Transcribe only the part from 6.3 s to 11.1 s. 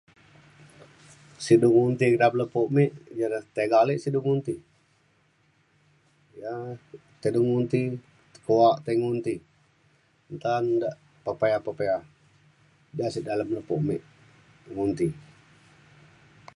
ja tai du ngundi kuak tai ngundi taun de'